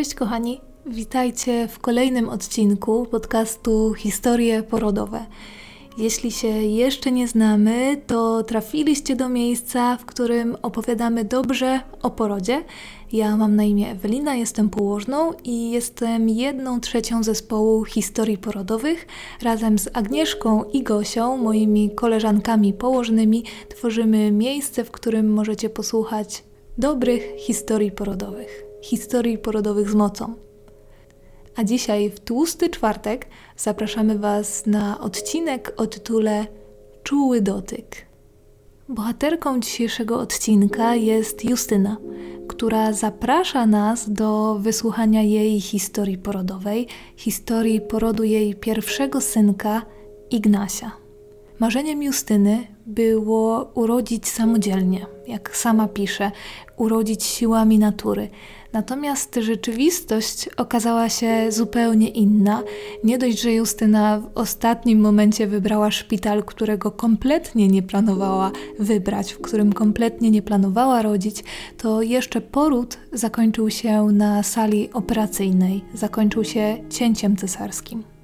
Cześć 0.00 0.14
kochani, 0.14 0.60
witajcie 0.86 1.68
w 1.68 1.78
kolejnym 1.78 2.28
odcinku 2.28 3.06
podcastu 3.06 3.94
Historie 3.94 4.62
porodowe. 4.62 5.26
Jeśli 5.98 6.30
się 6.30 6.48
jeszcze 6.48 7.12
nie 7.12 7.28
znamy, 7.28 8.02
to 8.06 8.42
trafiliście 8.42 9.16
do 9.16 9.28
miejsca, 9.28 9.96
w 9.96 10.04
którym 10.04 10.56
opowiadamy 10.62 11.24
dobrze 11.24 11.80
o 12.02 12.10
porodzie. 12.10 12.64
Ja 13.12 13.36
mam 13.36 13.56
na 13.56 13.64
imię 13.64 13.90
Ewelina, 13.90 14.34
jestem 14.34 14.70
położną 14.70 15.32
i 15.44 15.70
jestem 15.70 16.28
jedną 16.28 16.80
trzecią 16.80 17.22
zespołu 17.22 17.84
historii 17.84 18.38
porodowych. 18.38 19.06
Razem 19.42 19.78
z 19.78 19.88
Agnieszką 19.92 20.64
i 20.64 20.82
Gosią, 20.82 21.36
moimi 21.36 21.90
koleżankami 21.94 22.72
położnymi, 22.72 23.44
tworzymy 23.68 24.32
miejsce, 24.32 24.84
w 24.84 24.90
którym 24.90 25.32
możecie 25.32 25.70
posłuchać 25.70 26.44
dobrych 26.78 27.22
historii 27.36 27.92
porodowych. 27.92 28.69
Historii 28.82 29.38
porodowych 29.38 29.90
z 29.90 29.94
mocą. 29.94 30.34
A 31.56 31.64
dzisiaj, 31.64 32.10
w 32.10 32.20
tłusty 32.20 32.68
czwartek, 32.68 33.26
zapraszamy 33.56 34.18
Was 34.18 34.66
na 34.66 35.00
odcinek 35.00 35.74
o 35.76 35.86
tytule 35.86 36.46
Czuły 37.02 37.40
dotyk. 37.40 38.06
Bohaterką 38.88 39.60
dzisiejszego 39.60 40.20
odcinka 40.20 40.94
jest 40.94 41.44
Justyna, 41.44 41.96
która 42.48 42.92
zaprasza 42.92 43.66
nas 43.66 44.10
do 44.10 44.58
wysłuchania 44.60 45.22
jej 45.22 45.60
historii 45.60 46.18
porodowej, 46.18 46.86
historii 47.16 47.80
porodu 47.80 48.24
jej 48.24 48.54
pierwszego 48.54 49.20
synka, 49.20 49.82
Ignasia. 50.30 50.92
Marzeniem 51.58 52.02
Justyny 52.02 52.66
było 52.86 53.70
urodzić 53.74 54.28
samodzielnie, 54.28 55.06
jak 55.26 55.56
sama 55.56 55.88
pisze, 55.88 56.30
urodzić 56.76 57.24
siłami 57.24 57.78
natury. 57.78 58.28
Natomiast 58.72 59.34
rzeczywistość 59.34 60.48
okazała 60.56 61.08
się 61.08 61.52
zupełnie 61.52 62.08
inna. 62.08 62.62
Nie 63.04 63.18
dość, 63.18 63.40
że 63.40 63.52
Justyna 63.52 64.20
w 64.20 64.30
ostatnim 64.34 65.00
momencie 65.00 65.46
wybrała 65.46 65.90
szpital, 65.90 66.44
którego 66.44 66.90
kompletnie 66.90 67.68
nie 67.68 67.82
planowała 67.82 68.52
wybrać, 68.78 69.32
w 69.32 69.40
którym 69.40 69.72
kompletnie 69.72 70.30
nie 70.30 70.42
planowała 70.42 71.02
rodzić, 71.02 71.44
to 71.76 72.02
jeszcze 72.02 72.40
poród 72.40 72.98
zakończył 73.12 73.70
się 73.70 74.02
na 74.02 74.42
sali 74.42 74.92
operacyjnej, 74.92 75.84
zakończył 75.94 76.44
się 76.44 76.76
cięciem 76.90 77.36
cesarskim. 77.36 78.19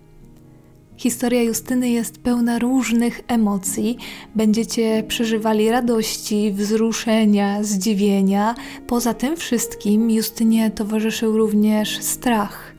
Historia 0.97 1.43
Justyny 1.43 1.91
jest 1.91 2.19
pełna 2.19 2.59
różnych 2.59 3.21
emocji. 3.29 3.99
Będziecie 4.35 5.05
przeżywali 5.09 5.71
radości, 5.71 6.53
wzruszenia, 6.53 7.63
zdziwienia. 7.63 8.55
Poza 8.87 9.15
tym 9.15 9.37
wszystkim 9.37 10.11
Justynie 10.11 10.71
towarzyszył 10.71 11.39
również 11.39 12.03
strach. 12.03 12.75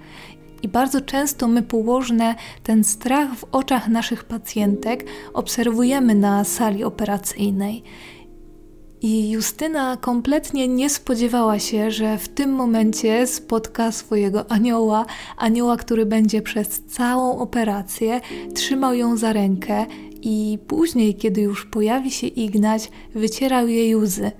I 0.63 0.67
bardzo 0.67 1.01
często 1.01 1.47
my 1.47 1.63
położne 1.63 2.35
ten 2.63 2.83
strach 2.83 3.35
w 3.35 3.45
oczach 3.51 3.87
naszych 3.87 4.23
pacjentek 4.23 5.05
obserwujemy 5.33 6.15
na 6.15 6.43
sali 6.43 6.83
operacyjnej. 6.83 7.83
I 9.01 9.29
Justyna 9.29 9.97
kompletnie 9.97 10.67
nie 10.67 10.89
spodziewała 10.89 11.59
się, 11.59 11.91
że 11.91 12.17
w 12.17 12.29
tym 12.29 12.49
momencie 12.51 13.27
spotka 13.27 13.91
swojego 13.91 14.51
anioła, 14.51 15.05
anioła, 15.37 15.77
który 15.77 16.05
będzie 16.05 16.41
przez 16.41 16.81
całą 16.81 17.39
operację 17.39 18.21
trzymał 18.53 18.93
ją 18.93 19.17
za 19.17 19.33
rękę 19.33 19.85
i 20.21 20.59
później, 20.67 21.15
kiedy 21.15 21.41
już 21.41 21.65
pojawi 21.65 22.11
się 22.11 22.27
Ignaś, 22.27 22.89
wycierał 23.15 23.67
jej 23.67 23.95
łzy. 23.95 24.31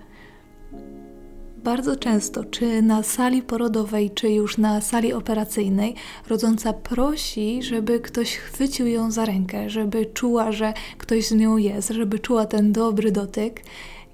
Bardzo 1.64 1.96
często, 1.96 2.44
czy 2.44 2.82
na 2.82 3.04
sali 3.04 3.42
porodowej, 3.42 4.12
czy 4.12 4.30
już 4.30 4.58
na 4.58 4.82
sali 4.82 5.14
operacyjnej, 5.14 5.96
rodząca 6.28 6.74
prosi, 6.74 7.64
żeby 7.64 8.00
ktoś 8.00 8.36
chwycił 8.36 8.88
ją 8.88 9.12
za 9.12 9.26
rękę, 9.26 9.70
żeby 9.70 10.06
czuła, 10.06 10.52
że 10.52 10.74
ktoś 10.98 11.28
z 11.28 11.32
nią 11.32 11.58
jest, 11.58 11.90
żeby 11.90 12.20
czuła 12.20 12.46
ten 12.46 12.72
dobry 12.72 13.12
dotyk. 13.12 13.62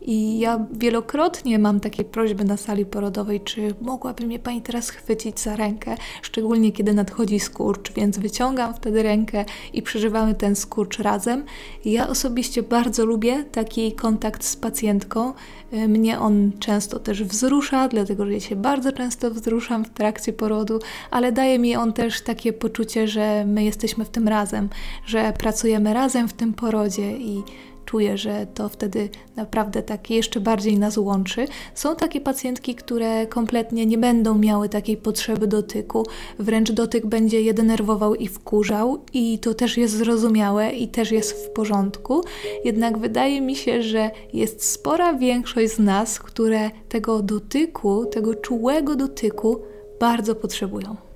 I 0.05 0.39
ja 0.39 0.65
wielokrotnie 0.71 1.59
mam 1.59 1.79
takie 1.79 2.03
prośby 2.03 2.43
na 2.43 2.57
sali 2.57 2.85
porodowej, 2.85 3.41
czy 3.41 3.75
mogłaby 3.81 4.27
mnie 4.27 4.39
pani 4.39 4.61
teraz 4.61 4.89
chwycić 4.89 5.39
za 5.39 5.55
rękę, 5.55 5.95
szczególnie 6.21 6.71
kiedy 6.71 6.93
nadchodzi 6.93 7.39
skurcz, 7.39 7.93
więc 7.93 8.17
wyciągam 8.17 8.73
wtedy 8.73 9.03
rękę 9.03 9.45
i 9.73 9.81
przeżywamy 9.81 10.35
ten 10.35 10.55
skurcz 10.55 10.99
razem. 10.99 11.43
Ja 11.85 12.09
osobiście 12.09 12.63
bardzo 12.63 13.05
lubię 13.05 13.43
taki 13.43 13.91
kontakt 13.91 14.43
z 14.45 14.55
pacjentką. 14.55 15.33
Y, 15.73 15.87
mnie 15.87 16.19
on 16.19 16.51
często 16.59 16.99
też 16.99 17.23
wzrusza, 17.23 17.87
dlatego 17.87 18.25
że 18.25 18.33
ja 18.33 18.39
się 18.39 18.55
bardzo 18.55 18.91
często 18.91 19.31
wzruszam 19.31 19.85
w 19.85 19.89
trakcie 19.89 20.33
porodu, 20.33 20.79
ale 21.11 21.31
daje 21.31 21.59
mi 21.59 21.75
on 21.75 21.93
też 21.93 22.21
takie 22.21 22.53
poczucie, 22.53 23.07
że 23.07 23.45
my 23.47 23.63
jesteśmy 23.63 24.05
w 24.05 24.09
tym 24.09 24.27
razem, 24.27 24.69
że 25.05 25.33
pracujemy 25.37 25.93
razem 25.93 26.27
w 26.27 26.33
tym 26.33 26.53
porodzie 26.53 27.17
i 27.17 27.43
czuję, 27.85 28.17
że 28.17 28.47
to 28.53 28.69
wtedy 28.69 29.09
naprawdę 29.35 29.83
tak 29.83 30.09
jeszcze 30.09 30.39
bardziej 30.39 30.79
nas 30.79 30.97
łączy. 30.97 31.47
Są 31.75 31.95
takie 31.95 32.21
pacjentki, 32.21 32.75
które 32.75 33.27
kompletnie 33.27 33.85
nie 33.85 33.97
będą 33.97 34.37
miały 34.37 34.69
takiej 34.69 34.97
potrzeby 34.97 35.47
dotyku, 35.47 36.05
wręcz 36.39 36.71
dotyk 36.71 37.05
będzie 37.05 37.41
je 37.41 37.53
denerwował 37.53 38.15
i 38.15 38.27
wkurzał, 38.27 39.03
i 39.13 39.39
to 39.39 39.53
też 39.53 39.77
jest 39.77 39.97
zrozumiałe 39.97 40.71
i 40.71 40.87
też 40.87 41.11
jest 41.11 41.45
w 41.45 41.49
porządku. 41.49 42.23
Jednak 42.65 42.97
wydaje 42.97 43.41
mi 43.41 43.55
się, 43.55 43.81
że 43.81 44.11
jest 44.33 44.63
spora 44.63 45.13
większość 45.13 45.73
z 45.73 45.79
nas, 45.79 46.19
które 46.19 46.71
tego 46.89 47.21
dotyku, 47.21 48.05
tego 48.05 48.35
czułego 48.35 48.95
dotyku 48.95 49.61
bardzo 49.99 50.35
potrzebują. 50.35 51.12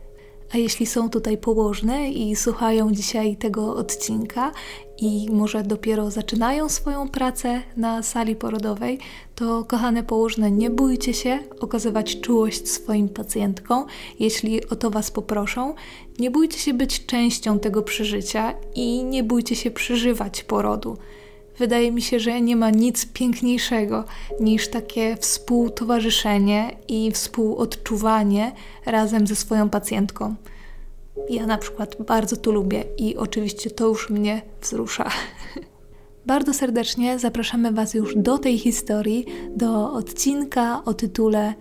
A 0.53 0.57
jeśli 0.57 0.85
są 0.85 1.09
tutaj 1.09 1.37
położne 1.37 2.09
i 2.09 2.35
słuchają 2.35 2.91
dzisiaj 2.91 3.37
tego 3.37 3.75
odcinka 3.75 4.51
i 4.97 5.27
może 5.31 5.63
dopiero 5.63 6.11
zaczynają 6.11 6.69
swoją 6.69 7.09
pracę 7.09 7.61
na 7.77 8.03
sali 8.03 8.35
porodowej, 8.35 8.99
to 9.35 9.65
kochane 9.65 10.03
położne, 10.03 10.51
nie 10.51 10.69
bójcie 10.69 11.13
się 11.13 11.39
okazywać 11.59 12.21
czułość 12.21 12.69
swoim 12.69 13.09
pacjentkom, 13.09 13.85
jeśli 14.19 14.69
o 14.69 14.75
to 14.75 14.89
Was 14.89 15.11
poproszą. 15.11 15.75
Nie 16.19 16.31
bójcie 16.31 16.59
się 16.59 16.73
być 16.73 17.05
częścią 17.05 17.59
tego 17.59 17.81
przeżycia 17.81 18.53
i 18.75 19.03
nie 19.03 19.23
bójcie 19.23 19.55
się 19.55 19.71
przeżywać 19.71 20.43
porodu. 20.43 20.97
Wydaje 21.57 21.91
mi 21.91 22.01
się, 22.01 22.19
że 22.19 22.41
nie 22.41 22.55
ma 22.55 22.69
nic 22.69 23.05
piękniejszego 23.05 24.03
niż 24.39 24.67
takie 24.67 25.17
współtowarzyszenie 25.17 26.77
i 26.87 27.11
współodczuwanie 27.11 28.51
razem 28.85 29.27
ze 29.27 29.35
swoją 29.35 29.69
pacjentką. 29.69 30.35
Ja 31.29 31.45
na 31.45 31.57
przykład 31.57 31.95
bardzo 32.07 32.37
to 32.37 32.51
lubię 32.51 32.83
i 32.97 33.17
oczywiście 33.17 33.71
to 33.71 33.87
już 33.87 34.09
mnie 34.09 34.41
wzrusza. 34.61 35.09
Bardzo 36.25 36.53
serdecznie 36.53 37.19
zapraszamy 37.19 37.71
Was 37.71 37.93
już 37.93 38.15
do 38.15 38.37
tej 38.37 38.57
historii, 38.57 39.25
do 39.55 39.93
odcinka 39.93 40.81
o 40.85 40.93
tytule 40.93 41.53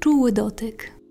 Czuły 0.00 0.32
dotyk. 0.32 1.01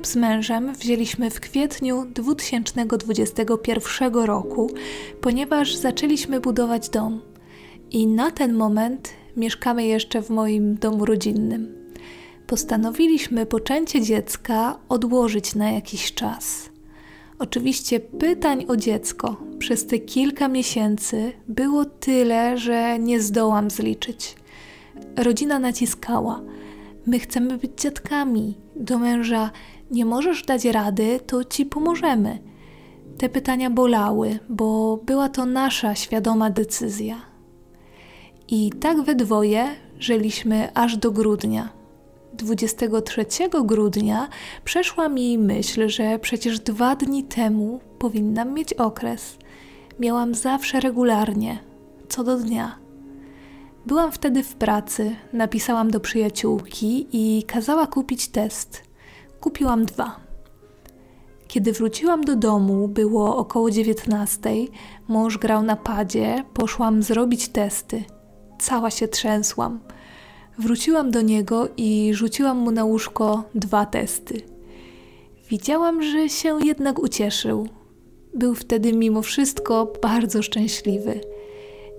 Ślub 0.00 0.06
z 0.06 0.16
mężem 0.16 0.74
wzięliśmy 0.74 1.30
w 1.30 1.40
kwietniu 1.40 2.06
2021 2.14 4.14
roku, 4.14 4.70
ponieważ 5.20 5.74
zaczęliśmy 5.74 6.40
budować 6.40 6.88
dom. 6.88 7.20
I 7.90 8.06
na 8.06 8.30
ten 8.30 8.54
moment 8.54 9.10
mieszkamy 9.36 9.86
jeszcze 9.86 10.22
w 10.22 10.30
moim 10.30 10.74
domu 10.74 11.04
rodzinnym. 11.04 11.74
Postanowiliśmy 12.46 13.46
poczęcie 13.46 14.00
dziecka 14.00 14.78
odłożyć 14.88 15.54
na 15.54 15.70
jakiś 15.70 16.14
czas. 16.14 16.70
Oczywiście 17.38 18.00
pytań 18.00 18.64
o 18.68 18.76
dziecko 18.76 19.36
przez 19.58 19.86
te 19.86 19.98
kilka 19.98 20.48
miesięcy 20.48 21.32
było 21.48 21.84
tyle, 21.84 22.58
że 22.58 22.98
nie 22.98 23.20
zdołam 23.20 23.70
zliczyć. 23.70 24.36
Rodzina 25.16 25.58
naciskała. 25.58 26.42
My 27.06 27.18
chcemy 27.18 27.58
być 27.58 27.82
dziadkami. 27.82 28.54
Do 28.76 28.98
męża 28.98 29.50
nie 29.90 30.04
możesz 30.04 30.42
dać 30.42 30.64
rady, 30.64 31.20
to 31.26 31.44
ci 31.44 31.66
pomożemy. 31.66 32.38
Te 33.18 33.28
pytania 33.28 33.70
bolały, 33.70 34.38
bo 34.48 34.96
była 34.96 35.28
to 35.28 35.46
nasza 35.46 35.94
świadoma 35.94 36.50
decyzja. 36.50 37.16
I 38.48 38.70
tak 38.80 39.02
we 39.02 39.14
dwoje 39.14 39.68
żyliśmy 39.98 40.68
aż 40.74 40.96
do 40.96 41.10
grudnia. 41.10 41.68
23 42.32 43.26
grudnia 43.64 44.28
przeszła 44.64 45.08
mi 45.08 45.38
myśl, 45.38 45.88
że 45.88 46.18
przecież 46.18 46.60
dwa 46.60 46.96
dni 46.96 47.24
temu 47.24 47.80
powinnam 47.98 48.54
mieć 48.54 48.72
okres. 48.72 49.38
Miałam 49.98 50.34
zawsze 50.34 50.80
regularnie, 50.80 51.58
co 52.08 52.24
do 52.24 52.36
dnia. 52.36 52.78
Byłam 53.86 54.12
wtedy 54.12 54.42
w 54.42 54.54
pracy, 54.54 55.16
napisałam 55.32 55.90
do 55.90 56.00
przyjaciółki 56.00 57.06
i 57.12 57.42
kazała 57.42 57.86
kupić 57.86 58.28
test. 58.28 58.89
Kupiłam 59.40 59.84
dwa. 59.84 60.16
Kiedy 61.48 61.72
wróciłam 61.72 62.24
do 62.24 62.36
domu, 62.36 62.88
było 62.88 63.36
około 63.36 63.70
dziewiętnastej, 63.70 64.70
mąż 65.08 65.38
grał 65.38 65.62
na 65.62 65.76
padzie, 65.76 66.44
poszłam 66.54 67.02
zrobić 67.02 67.48
testy. 67.48 68.04
Cała 68.58 68.90
się 68.90 69.08
trzęsłam. 69.08 69.80
Wróciłam 70.58 71.10
do 71.10 71.20
niego 71.20 71.68
i 71.76 72.10
rzuciłam 72.14 72.58
mu 72.58 72.70
na 72.70 72.84
łóżko 72.84 73.44
dwa 73.54 73.86
testy. 73.86 74.42
Widziałam, 75.48 76.02
że 76.02 76.28
się 76.28 76.58
jednak 76.64 76.98
ucieszył. 76.98 77.68
Był 78.34 78.54
wtedy 78.54 78.92
mimo 78.92 79.22
wszystko 79.22 79.92
bardzo 80.02 80.42
szczęśliwy. 80.42 81.20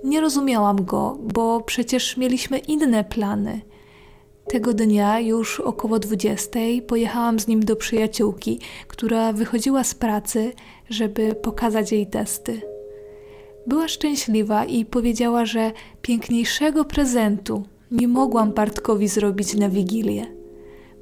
Nie 0.03 0.21
rozumiałam 0.21 0.85
go, 0.85 1.17
bo 1.33 1.61
przecież 1.61 2.17
mieliśmy 2.17 2.57
inne 2.57 3.03
plany. 3.03 3.61
Tego 4.47 4.73
dnia, 4.73 5.19
już 5.19 5.59
około 5.59 5.99
dwudziestej, 5.99 6.81
pojechałam 6.81 7.39
z 7.39 7.47
nim 7.47 7.65
do 7.65 7.75
przyjaciółki, 7.75 8.59
która 8.87 9.33
wychodziła 9.33 9.83
z 9.83 9.95
pracy, 9.95 10.53
żeby 10.89 11.35
pokazać 11.35 11.91
jej 11.91 12.07
testy. 12.07 12.61
Była 13.67 13.87
szczęśliwa 13.87 14.65
i 14.65 14.85
powiedziała, 14.85 15.45
że 15.45 15.71
piękniejszego 16.01 16.85
prezentu 16.85 17.63
nie 17.91 18.07
mogłam 18.07 18.51
Bartkowi 18.51 19.07
zrobić 19.07 19.53
na 19.53 19.69
wigilię. 19.69 20.25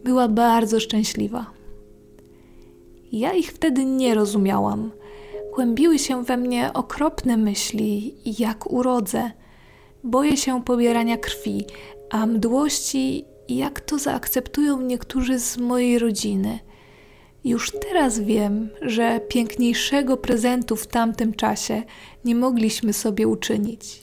Była 0.03 0.27
bardzo 0.27 0.79
szczęśliwa. 0.79 1.45
Ja 3.11 3.33
ich 3.33 3.51
wtedy 3.51 3.85
nie 3.85 4.15
rozumiałam. 4.15 4.91
Kłębiły 5.53 5.99
się 5.99 6.23
we 6.23 6.37
mnie 6.37 6.73
okropne 6.73 7.37
myśli, 7.37 8.15
jak 8.39 8.71
urodzę. 8.71 9.31
Boję 10.03 10.37
się 10.37 10.63
pobierania 10.63 11.17
krwi, 11.17 11.65
a 12.09 12.25
mdłości, 12.25 13.25
jak 13.49 13.81
to 13.81 13.97
zaakceptują 13.97 14.81
niektórzy 14.81 15.39
z 15.39 15.57
mojej 15.57 15.99
rodziny. 15.99 16.59
Już 17.43 17.71
teraz 17.71 18.19
wiem, 18.19 18.69
że 18.81 19.19
piękniejszego 19.27 20.17
prezentu 20.17 20.75
w 20.75 20.87
tamtym 20.87 21.33
czasie 21.33 21.83
nie 22.25 22.35
mogliśmy 22.35 22.93
sobie 22.93 23.27
uczynić. 23.27 24.01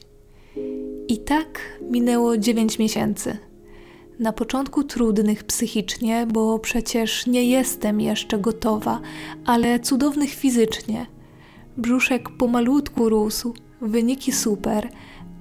I 1.08 1.18
tak 1.18 1.60
minęło 1.90 2.36
dziewięć 2.36 2.78
miesięcy. 2.78 3.38
Na 4.18 4.32
początku 4.32 4.84
trudnych 4.84 5.44
psychicznie, 5.44 6.26
bo 6.32 6.58
przecież 6.58 7.26
nie 7.26 7.44
jestem 7.44 8.00
jeszcze 8.00 8.38
gotowa, 8.38 9.00
ale 9.44 9.80
cudownych 9.80 10.30
fizycznie. 10.30 11.06
Brzuszek 11.76 12.28
pomalutku 12.38 13.08
rósł, 13.08 13.54
wyniki 13.80 14.32
super, 14.32 14.88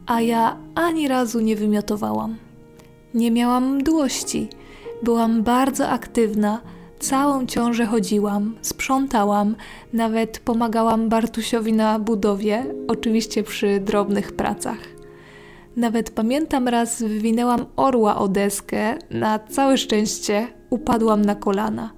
a 0.06 0.22
ja 0.22 0.58
ani 0.76 1.08
razu 1.08 1.40
nie 1.40 1.56
wymiotowałam. 1.56 2.45
Nie 3.16 3.32
miałam 3.32 3.76
mdłości, 3.76 4.50
byłam 5.04 5.44
bardzo 5.44 5.90
aktywna, 5.90 6.62
całą 7.00 7.46
ciążę 7.46 7.86
chodziłam, 7.86 8.56
sprzątałam, 8.62 9.56
nawet 9.94 10.40
pomagałam 10.40 11.10
Bartusiowi 11.10 11.74
na 11.74 12.00
budowie, 12.00 12.66
oczywiście 12.88 13.44
przy 13.44 13.80
drobnych 13.80 14.32
pracach. 14.32 14.78
Nawet 15.76 16.12
pamiętam 16.12 16.68
raz 16.68 17.02
wywinęłam 17.02 17.66
orła 17.76 18.18
o 18.18 18.28
deskę, 18.28 18.98
na 19.12 19.40
całe 19.40 19.78
szczęście 19.78 20.48
upadłam 20.70 21.26
na 21.26 21.36
kolana. 21.36 21.90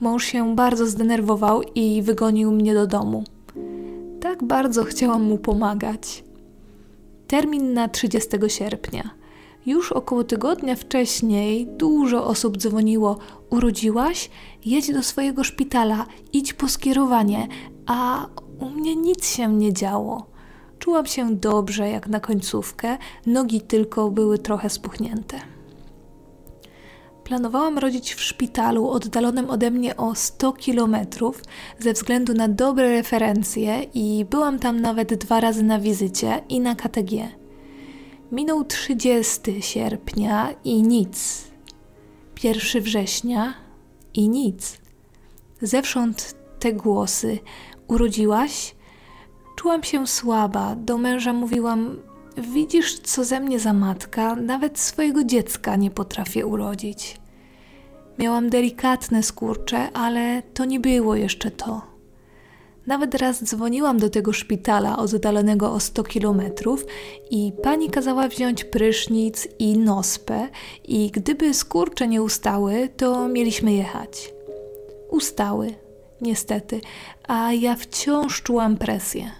Mąż 0.00 0.24
się 0.24 0.56
bardzo 0.56 0.86
zdenerwował 0.86 1.62
i 1.74 2.02
wygonił 2.02 2.52
mnie 2.52 2.74
do 2.74 2.86
domu. 2.86 3.24
Tak 4.20 4.44
bardzo 4.44 4.84
chciałam 4.84 5.22
mu 5.22 5.38
pomagać. 5.38 6.24
Termin 7.26 7.72
na 7.72 7.88
30 7.88 8.28
sierpnia. 8.48 9.17
Już 9.68 9.92
około 9.92 10.24
tygodnia 10.24 10.76
wcześniej 10.76 11.66
dużo 11.66 12.26
osób 12.26 12.56
dzwoniło: 12.56 13.18
Urodziłaś? 13.50 14.30
Jedź 14.64 14.92
do 14.92 15.02
swojego 15.02 15.44
szpitala, 15.44 16.06
idź 16.32 16.52
po 16.52 16.68
skierowanie, 16.68 17.48
a 17.86 18.26
u 18.60 18.70
mnie 18.70 18.96
nic 18.96 19.26
się 19.26 19.54
nie 19.54 19.72
działo. 19.72 20.26
Czułam 20.78 21.06
się 21.06 21.36
dobrze 21.36 21.88
jak 21.88 22.08
na 22.08 22.20
końcówkę, 22.20 22.98
nogi 23.26 23.60
tylko 23.60 24.10
były 24.10 24.38
trochę 24.38 24.70
spuchnięte. 24.70 25.40
Planowałam 27.24 27.78
rodzić 27.78 28.14
w 28.14 28.20
szpitalu 28.20 28.88
oddalonym 28.88 29.50
ode 29.50 29.70
mnie 29.70 29.96
o 29.96 30.14
100 30.14 30.52
kilometrów 30.52 31.42
ze 31.78 31.92
względu 31.92 32.34
na 32.34 32.48
dobre 32.48 32.90
referencje 32.90 33.82
i 33.94 34.24
byłam 34.30 34.58
tam 34.58 34.80
nawet 34.80 35.14
dwa 35.14 35.40
razy 35.40 35.62
na 35.62 35.78
wizycie 35.78 36.44
i 36.48 36.60
na 36.60 36.74
KTG. 36.74 37.37
Minął 38.32 38.64
30 38.64 39.62
sierpnia 39.62 40.54
i 40.64 40.82
nic. 40.82 41.44
1 42.42 42.82
września 42.82 43.54
i 44.14 44.28
nic. 44.28 44.78
Zewsząd 45.62 46.34
te 46.58 46.72
głosy: 46.72 47.38
Urodziłaś? 47.86 48.74
Czułam 49.56 49.82
się 49.82 50.06
słaba. 50.06 50.76
Do 50.76 50.98
męża 50.98 51.32
mówiłam: 51.32 51.98
Widzisz, 52.36 52.98
co 52.98 53.24
ze 53.24 53.40
mnie 53.40 53.58
za 53.60 53.72
matka, 53.72 54.36
nawet 54.36 54.78
swojego 54.78 55.24
dziecka 55.24 55.76
nie 55.76 55.90
potrafię 55.90 56.46
urodzić. 56.46 57.20
Miałam 58.18 58.50
delikatne 58.50 59.22
skurcze, 59.22 59.92
ale 59.92 60.42
to 60.54 60.64
nie 60.64 60.80
było 60.80 61.16
jeszcze 61.16 61.50
to. 61.50 61.87
Nawet 62.88 63.14
raz 63.14 63.44
dzwoniłam 63.44 63.98
do 63.98 64.10
tego 64.10 64.32
szpitala 64.32 64.98
oddalonego 64.98 65.72
o 65.72 65.80
100 65.80 66.02
kilometrów 66.02 66.86
i 67.30 67.52
pani 67.62 67.90
kazała 67.90 68.28
wziąć 68.28 68.64
prysznic 68.64 69.48
i 69.58 69.78
nospę 69.78 70.48
i 70.84 71.10
gdyby 71.10 71.54
skurcze 71.54 72.08
nie 72.08 72.22
ustały, 72.22 72.88
to 72.96 73.28
mieliśmy 73.28 73.72
jechać. 73.72 74.32
Ustały, 75.10 75.74
niestety, 76.20 76.80
a 77.26 77.52
ja 77.52 77.76
wciąż 77.76 78.42
czułam 78.42 78.76
presję. 78.76 79.30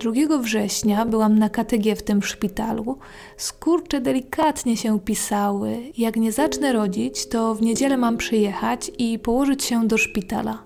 2 0.00 0.38
września 0.38 1.06
byłam 1.06 1.38
na 1.38 1.48
KTG 1.48 1.96
w 1.96 2.02
tym 2.02 2.22
szpitalu. 2.22 2.98
Skurcze 3.36 4.00
delikatnie 4.00 4.76
się 4.76 5.00
pisały. 5.00 5.78
Jak 5.98 6.16
nie 6.16 6.32
zacznę 6.32 6.72
rodzić, 6.72 7.28
to 7.28 7.54
w 7.54 7.62
niedzielę 7.62 7.96
mam 7.96 8.16
przyjechać 8.16 8.90
i 8.98 9.18
położyć 9.18 9.64
się 9.64 9.88
do 9.88 9.98
szpitala. 9.98 10.62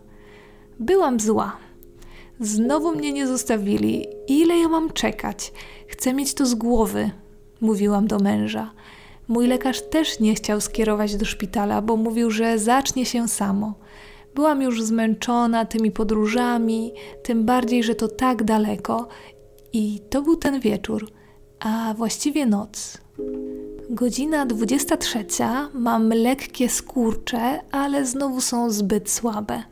Byłam 0.80 1.20
zła. 1.20 1.63
Znowu 2.40 2.94
mnie 2.94 3.12
nie 3.12 3.26
zostawili. 3.26 4.06
Ile 4.28 4.58
ja 4.58 4.68
mam 4.68 4.92
czekać? 4.92 5.52
Chcę 5.88 6.14
mieć 6.14 6.34
to 6.34 6.46
z 6.46 6.54
głowy, 6.54 7.10
mówiłam 7.60 8.06
do 8.06 8.18
męża. 8.18 8.72
Mój 9.28 9.46
lekarz 9.46 9.82
też 9.82 10.20
nie 10.20 10.34
chciał 10.34 10.60
skierować 10.60 11.16
do 11.16 11.24
szpitala, 11.24 11.82
bo 11.82 11.96
mówił, 11.96 12.30
że 12.30 12.58
zacznie 12.58 13.06
się 13.06 13.28
samo. 13.28 13.74
Byłam 14.34 14.62
już 14.62 14.82
zmęczona 14.82 15.64
tymi 15.64 15.90
podróżami, 15.90 16.92
tym 17.22 17.44
bardziej, 17.44 17.82
że 17.82 17.94
to 17.94 18.08
tak 18.08 18.44
daleko. 18.44 19.08
I 19.72 20.00
to 20.10 20.22
był 20.22 20.36
ten 20.36 20.60
wieczór, 20.60 21.08
a 21.60 21.94
właściwie 21.96 22.46
noc. 22.46 22.98
Godzina 23.90 24.46
23. 24.46 25.24
Mam 25.74 26.08
lekkie 26.08 26.68
skurcze, 26.68 27.60
ale 27.72 28.06
znowu 28.06 28.40
są 28.40 28.70
zbyt 28.70 29.10
słabe. 29.10 29.62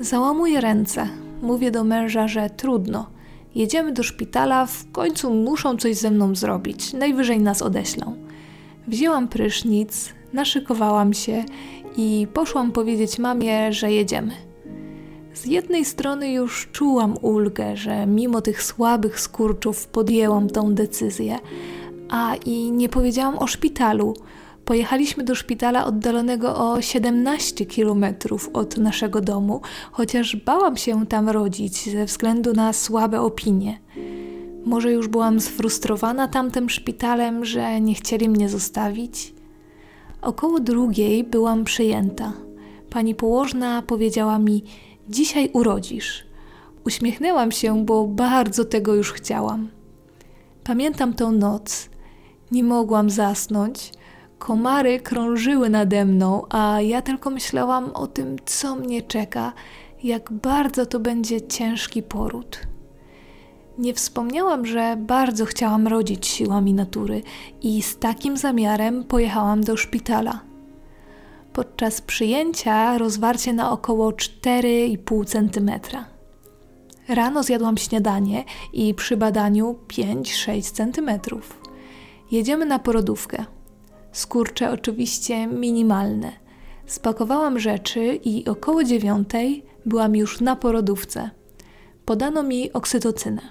Załamuję 0.00 0.60
ręce. 0.60 1.23
Mówię 1.44 1.70
do 1.70 1.84
męża, 1.84 2.28
że 2.28 2.50
trudno. 2.50 3.06
Jedziemy 3.54 3.92
do 3.92 4.02
szpitala, 4.02 4.66
w 4.66 4.92
końcu 4.92 5.34
muszą 5.34 5.76
coś 5.76 5.96
ze 5.96 6.10
mną 6.10 6.34
zrobić. 6.34 6.92
Najwyżej 6.92 7.40
nas 7.40 7.62
odeślą. 7.62 8.16
Wzięłam 8.88 9.28
prysznic, 9.28 10.12
naszykowałam 10.32 11.14
się 11.14 11.44
i 11.96 12.26
poszłam 12.34 12.72
powiedzieć 12.72 13.18
mamie, 13.18 13.72
że 13.72 13.92
jedziemy. 13.92 14.32
Z 15.34 15.46
jednej 15.46 15.84
strony 15.84 16.32
już 16.32 16.68
czułam 16.72 17.16
ulgę, 17.22 17.76
że 17.76 18.06
mimo 18.06 18.40
tych 18.40 18.62
słabych 18.62 19.20
skurczów 19.20 19.86
podjęłam 19.86 20.50
tą 20.50 20.74
decyzję, 20.74 21.38
a 22.10 22.34
i 22.46 22.70
nie 22.70 22.88
powiedziałam 22.88 23.38
o 23.38 23.46
szpitalu. 23.46 24.14
Pojechaliśmy 24.64 25.24
do 25.24 25.34
szpitala 25.34 25.86
oddalonego 25.86 26.72
o 26.72 26.82
17 26.82 27.66
kilometrów 27.66 28.50
od 28.52 28.76
naszego 28.78 29.20
domu, 29.20 29.60
chociaż 29.92 30.36
bałam 30.36 30.76
się 30.76 31.06
tam 31.06 31.28
rodzić 31.28 31.90
ze 31.90 32.04
względu 32.04 32.52
na 32.52 32.72
słabe 32.72 33.20
opinie. 33.20 33.80
Może 34.64 34.92
już 34.92 35.08
byłam 35.08 35.40
sfrustrowana 35.40 36.28
tamtym 36.28 36.70
szpitalem, 36.70 37.44
że 37.44 37.80
nie 37.80 37.94
chcieli 37.94 38.28
mnie 38.28 38.48
zostawić? 38.48 39.34
Około 40.22 40.60
drugiej 40.60 41.24
byłam 41.24 41.64
przyjęta. 41.64 42.32
Pani 42.90 43.14
położna 43.14 43.82
powiedziała 43.82 44.38
mi: 44.38 44.64
Dzisiaj 45.08 45.50
urodzisz. 45.52 46.24
Uśmiechnęłam 46.86 47.52
się, 47.52 47.84
bo 47.84 48.06
bardzo 48.06 48.64
tego 48.64 48.94
już 48.94 49.12
chciałam. 49.12 49.68
Pamiętam 50.64 51.14
tą 51.14 51.32
noc. 51.32 51.88
Nie 52.52 52.64
mogłam 52.64 53.10
zasnąć. 53.10 53.92
Komary 54.44 55.00
krążyły 55.00 55.70
nade 55.70 56.04
mną, 56.04 56.42
a 56.50 56.80
ja 56.80 57.02
tylko 57.02 57.30
myślałam 57.30 57.90
o 57.94 58.06
tym, 58.06 58.36
co 58.44 58.76
mnie 58.76 59.02
czeka, 59.02 59.52
jak 60.02 60.32
bardzo 60.32 60.86
to 60.86 61.00
będzie 61.00 61.42
ciężki 61.42 62.02
poród. 62.02 62.60
Nie 63.78 63.94
wspomniałam, 63.94 64.66
że 64.66 64.96
bardzo 65.00 65.44
chciałam 65.44 65.86
rodzić 65.86 66.26
siłami 66.26 66.74
natury 66.74 67.22
i 67.62 67.82
z 67.82 67.98
takim 67.98 68.36
zamiarem 68.36 69.04
pojechałam 69.04 69.60
do 69.60 69.76
szpitala. 69.76 70.40
Podczas 71.52 72.00
przyjęcia 72.00 72.98
rozwarcie 72.98 73.52
na 73.52 73.70
około 73.70 74.10
4,5 74.10 75.26
cm. 75.26 75.70
Rano 77.08 77.42
zjadłam 77.42 77.76
śniadanie 77.76 78.44
i 78.72 78.94
przy 78.94 79.16
badaniu 79.16 79.78
5-6 79.88 80.72
cm. 80.72 81.10
Jedziemy 82.30 82.66
na 82.66 82.78
porodówkę. 82.78 83.53
Skurcze 84.14 84.70
oczywiście 84.70 85.46
minimalne. 85.46 86.32
Spakowałam 86.86 87.58
rzeczy 87.58 88.18
i 88.24 88.48
około 88.48 88.84
dziewiątej 88.84 89.64
byłam 89.86 90.16
już 90.16 90.40
na 90.40 90.56
porodówce. 90.56 91.30
Podano 92.04 92.42
mi 92.42 92.72
oksytocynę. 92.72 93.42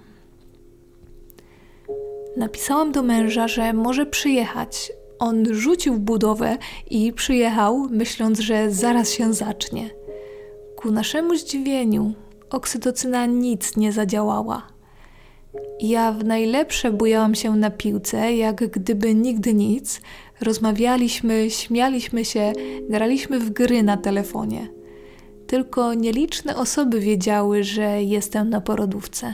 Napisałam 2.37 2.91
do 2.91 3.03
męża, 3.03 3.47
że 3.47 3.73
może 3.73 4.05
przyjechać. 4.05 4.91
On 5.19 5.53
rzucił 5.53 5.99
budowę 5.99 6.57
i 6.89 7.13
przyjechał, 7.13 7.87
myśląc, 7.89 8.39
że 8.39 8.71
zaraz 8.71 9.11
się 9.11 9.33
zacznie. 9.33 9.89
Ku 10.75 10.91
naszemu 10.91 11.35
zdziwieniu, 11.35 12.13
oksytocyna 12.49 13.25
nic 13.25 13.77
nie 13.77 13.91
zadziałała. 13.91 14.73
Ja 15.79 16.11
w 16.11 16.23
najlepsze 16.23 16.91
bujałam 16.91 17.35
się 17.35 17.55
na 17.55 17.71
piłce, 17.71 18.35
jak 18.35 18.55
gdyby 18.55 19.15
nigdy 19.15 19.53
nic. 19.53 20.01
Rozmawialiśmy, 20.43 21.49
śmialiśmy 21.49 22.25
się, 22.25 22.53
graliśmy 22.89 23.39
w 23.39 23.49
gry 23.49 23.83
na 23.83 23.97
telefonie. 23.97 24.67
Tylko 25.47 25.93
nieliczne 25.93 26.57
osoby 26.57 26.99
wiedziały, 26.99 27.63
że 27.63 28.03
jestem 28.03 28.49
na 28.49 28.61
porodówce. 28.61 29.33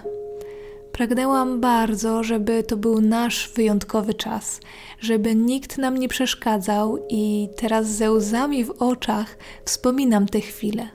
Pragnęłam 0.91 1.59
bardzo, 1.59 2.23
żeby 2.23 2.63
to 2.63 2.77
był 2.77 3.01
nasz 3.01 3.51
wyjątkowy 3.55 4.13
czas, 4.13 4.59
żeby 4.99 5.35
nikt 5.35 5.77
nam 5.77 5.97
nie 5.97 6.07
przeszkadzał, 6.07 7.05
i 7.09 7.49
teraz 7.55 7.87
ze 7.87 8.11
łzami 8.11 8.65
w 8.65 8.71
oczach 8.71 9.37
wspominam 9.65 10.27
te 10.27 10.41
chwile. 10.41 10.87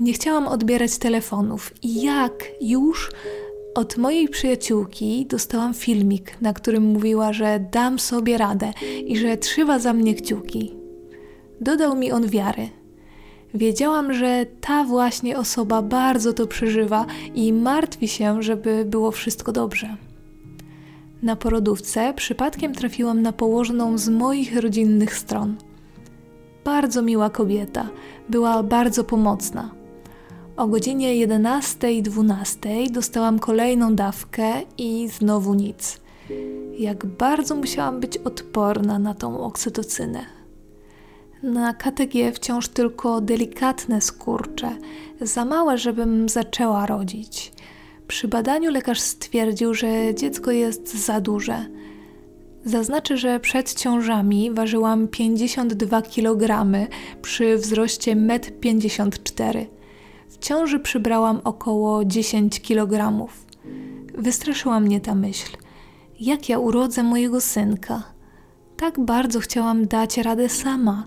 Nie 0.00 0.12
chciałam 0.12 0.46
odbierać 0.46 0.98
telefonów, 0.98 1.72
i 1.82 2.02
jak 2.02 2.44
już 2.60 3.10
od 3.74 3.96
mojej 3.96 4.28
przyjaciółki 4.28 5.26
dostałam 5.26 5.74
filmik, 5.74 6.40
na 6.40 6.52
którym 6.52 6.82
mówiła, 6.82 7.32
że 7.32 7.60
dam 7.70 7.98
sobie 7.98 8.38
radę 8.38 8.72
i 9.06 9.16
że 9.16 9.36
trzyma 9.36 9.78
za 9.78 9.92
mnie 9.92 10.14
kciuki. 10.14 10.74
Dodał 11.60 11.96
mi 11.96 12.12
on 12.12 12.28
wiary. 12.28 12.68
Wiedziałam, 13.54 14.14
że 14.14 14.46
ta 14.60 14.84
właśnie 14.84 15.38
osoba 15.38 15.82
bardzo 15.82 16.32
to 16.32 16.46
przeżywa 16.46 17.06
i 17.34 17.52
martwi 17.52 18.08
się, 18.08 18.42
żeby 18.42 18.84
było 18.84 19.10
wszystko 19.10 19.52
dobrze. 19.52 19.96
Na 21.22 21.36
porodówce 21.36 22.14
przypadkiem 22.14 22.74
trafiłam 22.74 23.22
na 23.22 23.32
położoną 23.32 23.98
z 23.98 24.08
moich 24.08 24.56
rodzinnych 24.56 25.14
stron. 25.14 25.56
Bardzo 26.64 27.02
miła 27.02 27.30
kobieta, 27.30 27.88
była 28.28 28.62
bardzo 28.62 29.04
pomocna. 29.04 29.81
O 30.56 30.66
godzinie 30.66 31.26
11.12 31.26 32.90
dostałam 32.90 33.38
kolejną 33.38 33.94
dawkę 33.94 34.52
i 34.78 35.08
znowu 35.08 35.54
nic. 35.54 36.00
Jak 36.78 37.06
bardzo 37.06 37.54
musiałam 37.54 38.00
być 38.00 38.18
odporna 38.18 38.98
na 38.98 39.14
tą 39.14 39.40
oksytocynę. 39.40 40.24
Na 41.42 41.74
KTG 41.74 42.32
wciąż 42.32 42.68
tylko 42.68 43.20
delikatne 43.20 44.00
skurcze, 44.00 44.76
za 45.20 45.44
małe, 45.44 45.78
żebym 45.78 46.28
zaczęła 46.28 46.86
rodzić. 46.86 47.52
Przy 48.08 48.28
badaniu 48.28 48.70
lekarz 48.70 49.00
stwierdził, 49.00 49.74
że 49.74 50.14
dziecko 50.14 50.50
jest 50.50 51.04
za 51.04 51.20
duże. 51.20 51.66
Zaznaczę, 52.64 53.16
że 53.16 53.40
przed 53.40 53.74
ciążami 53.74 54.50
ważyłam 54.50 55.08
52 55.08 56.02
kg 56.02 56.66
przy 57.22 57.56
wzroście 57.56 58.16
1,54 58.16 59.58
m. 59.58 59.81
Ciąży 60.42 60.80
przybrałam 60.80 61.40
około 61.44 62.04
10 62.04 62.60
kg. 62.60 63.26
Wystraszyła 64.14 64.80
mnie 64.80 65.00
ta 65.00 65.14
myśl. 65.14 65.56
Jak 66.20 66.48
ja 66.48 66.58
urodzę 66.58 67.02
mojego 67.02 67.40
synka? 67.40 68.02
Tak 68.76 69.00
bardzo 69.00 69.40
chciałam 69.40 69.86
dać 69.86 70.18
radę 70.18 70.48
sama. 70.48 71.06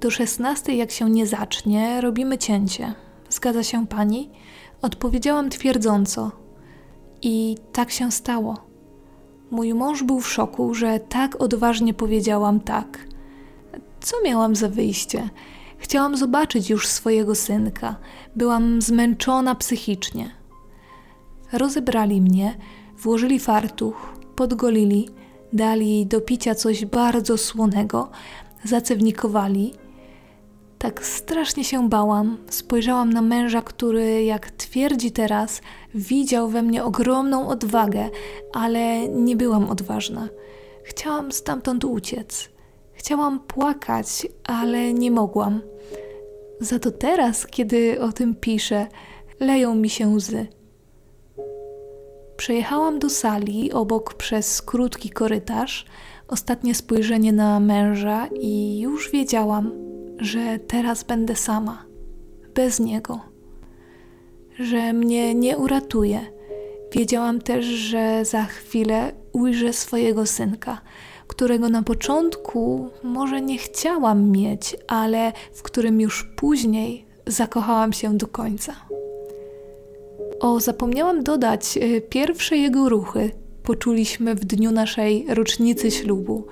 Do 0.00 0.10
szesnastej, 0.10 0.76
jak 0.78 0.90
się 0.90 1.10
nie 1.10 1.26
zacznie, 1.26 2.00
robimy 2.00 2.38
cięcie. 2.38 2.94
Zgadza 3.30 3.62
się 3.62 3.86
pani? 3.86 4.30
Odpowiedziałam 4.82 5.50
twierdząco. 5.50 6.30
I 7.22 7.56
tak 7.72 7.90
się 7.90 8.12
stało. 8.12 8.56
Mój 9.50 9.74
mąż 9.74 10.02
był 10.02 10.20
w 10.20 10.28
szoku, 10.28 10.74
że 10.74 11.00
tak 11.00 11.42
odważnie 11.42 11.94
powiedziałam 11.94 12.60
tak. 12.60 12.98
Co 14.00 14.16
miałam 14.24 14.56
za 14.56 14.68
wyjście? 14.68 15.28
Chciałam 15.84 16.16
zobaczyć 16.16 16.70
już 16.70 16.88
swojego 16.88 17.34
synka. 17.34 17.96
Byłam 18.36 18.82
zmęczona 18.82 19.54
psychicznie. 19.54 20.30
Rozebrali 21.52 22.20
mnie, 22.20 22.56
włożyli 22.98 23.38
fartuch, 23.40 24.14
podgolili, 24.36 25.08
dali 25.52 26.06
do 26.06 26.20
picia 26.20 26.54
coś 26.54 26.84
bardzo 26.84 27.38
słonego, 27.38 28.10
zacewnikowali. 28.64 29.74
Tak 30.78 31.06
strasznie 31.06 31.64
się 31.64 31.88
bałam. 31.88 32.38
Spojrzałam 32.50 33.12
na 33.12 33.22
męża, 33.22 33.62
który, 33.62 34.24
jak 34.24 34.50
twierdzi 34.50 35.12
teraz, 35.12 35.60
widział 35.94 36.48
we 36.48 36.62
mnie 36.62 36.84
ogromną 36.84 37.48
odwagę, 37.48 38.10
ale 38.52 39.08
nie 39.08 39.36
byłam 39.36 39.70
odważna. 39.70 40.28
Chciałam 40.84 41.32
stamtąd 41.32 41.84
uciec. 41.84 42.53
Chciałam 42.94 43.40
płakać, 43.40 44.26
ale 44.44 44.92
nie 44.92 45.10
mogłam. 45.10 45.60
Za 46.60 46.78
to 46.78 46.90
teraz, 46.90 47.46
kiedy 47.46 48.00
o 48.00 48.12
tym 48.12 48.34
piszę, 48.34 48.86
leją 49.40 49.74
mi 49.74 49.90
się 49.90 50.08
łzy. 50.08 50.46
Przejechałam 52.36 52.98
do 52.98 53.10
sali 53.10 53.72
obok 53.72 54.14
przez 54.14 54.62
krótki 54.62 55.10
korytarz, 55.10 55.86
ostatnie 56.28 56.74
spojrzenie 56.74 57.32
na 57.32 57.60
męża 57.60 58.26
i 58.26 58.80
już 58.80 59.10
wiedziałam, 59.10 59.72
że 60.18 60.58
teraz 60.58 61.04
będę 61.04 61.36
sama, 61.36 61.84
bez 62.54 62.80
niego, 62.80 63.20
że 64.58 64.92
mnie 64.92 65.34
nie 65.34 65.58
uratuje. 65.58 66.20
Wiedziałam 66.92 67.40
też, 67.40 67.64
że 67.64 68.24
za 68.24 68.44
chwilę 68.44 69.12
ujrzę 69.32 69.72
swojego 69.72 70.26
synka, 70.26 70.80
którego 71.34 71.68
na 71.68 71.82
początku 71.82 72.90
może 73.02 73.42
nie 73.42 73.58
chciałam 73.58 74.30
mieć, 74.30 74.76
ale 74.86 75.32
w 75.52 75.62
którym 75.62 76.00
już 76.00 76.24
później 76.36 77.06
zakochałam 77.26 77.92
się 77.92 78.16
do 78.16 78.26
końca. 78.26 78.74
O, 80.40 80.60
zapomniałam 80.60 81.22
dodać, 81.22 81.76
y, 81.76 82.00
pierwsze 82.00 82.56
jego 82.56 82.88
ruchy 82.88 83.30
poczuliśmy 83.62 84.34
w 84.34 84.44
dniu 84.44 84.70
naszej 84.70 85.26
rocznicy 85.28 85.90
ślubu, 85.90 86.46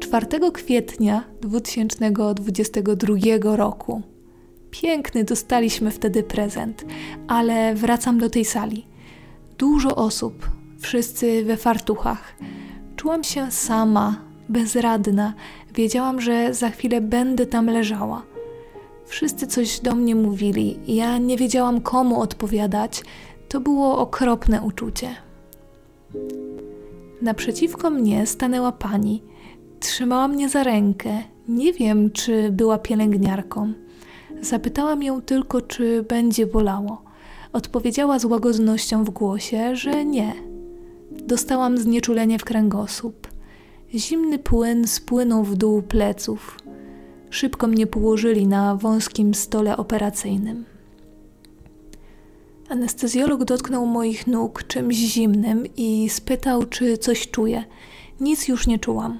4 0.00 0.26
kwietnia 0.52 1.24
2022 1.40 3.56
roku. 3.56 4.02
Piękny 4.70 5.24
dostaliśmy 5.24 5.90
wtedy 5.90 6.22
prezent, 6.22 6.84
ale 7.28 7.74
wracam 7.74 8.18
do 8.18 8.30
tej 8.30 8.44
sali. 8.44 8.86
Dużo 9.58 9.96
osób, 9.96 10.50
wszyscy 10.80 11.44
we 11.44 11.56
fartuchach 11.56 12.36
Czułam 13.04 13.24
się 13.24 13.50
sama, 13.50 14.16
bezradna. 14.48 15.34
Wiedziałam, 15.74 16.20
że 16.20 16.54
za 16.54 16.70
chwilę 16.70 17.00
będę 17.00 17.46
tam 17.46 17.66
leżała. 17.66 18.22
Wszyscy 19.06 19.46
coś 19.46 19.80
do 19.80 19.94
mnie 19.94 20.14
mówili, 20.14 20.78
ja 20.86 21.18
nie 21.18 21.36
wiedziałam 21.36 21.80
komu 21.80 22.20
odpowiadać. 22.20 23.02
To 23.48 23.60
było 23.60 23.98
okropne 23.98 24.62
uczucie. 24.62 25.08
Naprzeciwko 27.22 27.90
mnie 27.90 28.26
stanęła 28.26 28.72
pani. 28.72 29.22
Trzymała 29.80 30.28
mnie 30.28 30.48
za 30.48 30.62
rękę. 30.62 31.22
Nie 31.48 31.72
wiem, 31.72 32.10
czy 32.10 32.52
była 32.52 32.78
pielęgniarką. 32.78 33.72
Zapytałam 34.40 35.02
ją 35.02 35.22
tylko, 35.22 35.60
czy 35.60 36.02
będzie 36.02 36.46
bolało. 36.46 37.02
Odpowiedziała 37.52 38.18
z 38.18 38.24
łagodnością 38.24 39.04
w 39.04 39.10
głosie, 39.10 39.76
że 39.76 40.04
nie 40.04 40.53
Dostałam 41.22 41.78
znieczulenie 41.78 42.38
w 42.38 42.44
kręgosłup. 42.44 43.28
Zimny 43.94 44.38
płyn 44.38 44.86
spłynął 44.86 45.44
w 45.44 45.56
dół 45.56 45.82
pleców. 45.82 46.58
Szybko 47.30 47.66
mnie 47.66 47.86
położyli 47.86 48.46
na 48.46 48.76
wąskim 48.76 49.34
stole 49.34 49.76
operacyjnym. 49.76 50.64
Anestezjolog 52.68 53.44
dotknął 53.44 53.86
moich 53.86 54.26
nóg 54.26 54.64
czymś 54.66 54.96
zimnym 54.96 55.64
i 55.76 56.08
spytał, 56.08 56.64
czy 56.64 56.98
coś 56.98 57.30
czuję. 57.30 57.64
Nic 58.20 58.48
już 58.48 58.66
nie 58.66 58.78
czułam. 58.78 59.18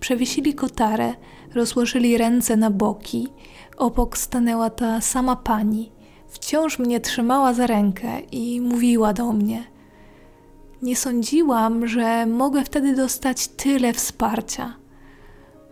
Przewiesili 0.00 0.54
kotarę, 0.54 1.14
rozłożyli 1.54 2.18
ręce 2.18 2.56
na 2.56 2.70
boki. 2.70 3.28
Obok 3.76 4.18
stanęła 4.18 4.70
ta 4.70 5.00
sama 5.00 5.36
pani 5.36 5.94
wciąż 6.34 6.78
mnie 6.78 7.00
trzymała 7.00 7.54
za 7.54 7.66
rękę 7.66 8.20
i 8.20 8.60
mówiła 8.60 9.12
do 9.12 9.32
mnie. 9.32 9.64
Nie 10.84 10.96
sądziłam, 10.96 11.86
że 11.86 12.26
mogę 12.26 12.64
wtedy 12.64 12.94
dostać 12.94 13.48
tyle 13.48 13.92
wsparcia. 13.92 14.76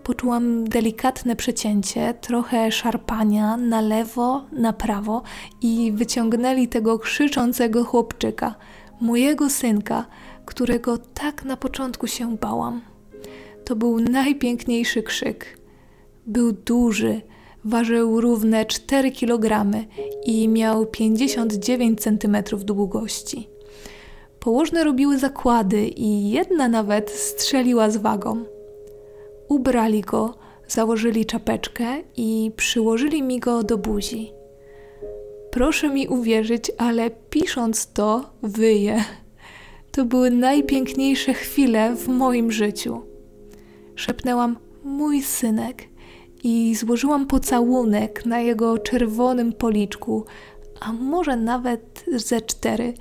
Poczułam 0.02 0.64
delikatne 0.64 1.37
przecięcie, 1.37 2.14
trochę 2.21 2.73
szarpania 2.73 3.57
na 3.57 3.81
lewo, 3.81 4.45
na 4.52 4.73
prawo 4.73 5.23
i 5.62 5.92
wyciągnęli 5.95 6.69
tego 6.69 6.99
krzyczącego 6.99 7.85
chłopczyka, 7.85 8.54
mojego 9.00 9.50
synka, 9.50 10.07
którego 10.45 10.99
tak 10.99 11.45
na 11.45 11.57
początku 11.57 12.07
się 12.07 12.37
bałam. 12.37 12.81
To 13.64 13.76
był 13.76 14.00
najpiękniejszy 14.00 15.02
krzyk. 15.02 15.59
Był 16.26 16.52
duży, 16.52 17.21
ważył 17.64 18.21
równe 18.21 18.66
4 18.66 19.12
kg 19.12 19.71
i 20.26 20.49
miał 20.49 20.87
59 20.87 22.00
cm 22.00 22.37
długości. 22.64 23.51
Położne 24.42 24.84
robiły 24.84 25.18
zakłady 25.18 25.88
i 25.88 26.30
jedna 26.30 26.68
nawet 26.68 27.11
strzeliła 27.11 27.90
z 27.90 27.96
wagą. 27.96 28.44
Ubrali 29.49 30.00
go, 30.00 30.34
założyli 30.68 31.26
czapeczkę 31.26 31.87
i 32.16 32.50
przyłożyli 32.56 33.22
mi 33.22 33.40
go 33.40 33.62
do 33.62 33.78
buzi. 33.78 34.32
Proszę 35.50 35.88
mi 35.88 36.08
uwierzyć, 36.08 36.72
ale 36.78 37.11
pisząc 37.11 37.92
to, 37.92 38.30
wyję. 38.42 39.04
To 39.92 40.04
były 40.04 40.30
najpiękniejsze 40.30 41.34
chwile 41.34 41.96
w 41.96 42.08
moim 42.08 42.52
życiu. 42.52 43.02
Szepnęłam 43.94 44.56
mój 44.84 45.22
synek 45.22 45.82
i 46.44 46.75
złożyłam 46.75 47.26
pocałunek 47.26 48.26
na 48.26 48.40
jego 48.40 48.78
czerwonym 48.78 49.52
policzku, 49.52 50.25
a 50.80 50.92
może 50.92 51.37
nawet 51.37 52.04
ze 52.16 52.40
cztery. 52.40 52.94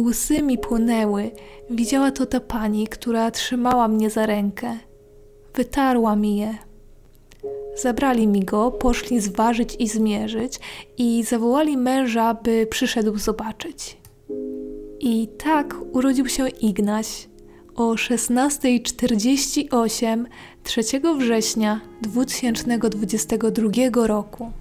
Łsy 0.00 0.42
mi 0.42 0.58
płynęły. 0.58 1.30
Widziała 1.70 2.10
to 2.10 2.26
ta 2.26 2.40
pani, 2.40 2.88
która 2.88 3.30
trzymała 3.30 3.88
mnie 3.88 4.10
za 4.10 4.26
rękę. 4.26 4.78
Wytarła 5.54 6.16
mi 6.16 6.36
je. 6.36 6.58
Zabrali 7.82 8.28
mi 8.28 8.44
go, 8.44 8.70
poszli 8.70 9.20
zważyć 9.20 9.76
i 9.78 9.88
zmierzyć 9.88 10.60
i 10.98 11.24
zawołali 11.24 11.76
męża, 11.76 12.34
by 12.34 12.66
przyszedł 12.70 13.18
zobaczyć. 13.18 13.96
I 15.00 15.28
tak 15.38 15.76
urodził 15.92 16.28
się 16.28 16.48
Ignaś 16.48 17.28
o 17.74 17.94
16.48 17.94 20.24
3 20.62 20.82
września 21.18 21.80
2022 22.02 24.06
roku. 24.06 24.52